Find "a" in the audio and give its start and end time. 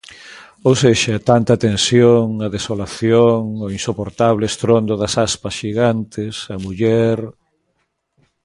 2.45-2.47, 6.53-6.55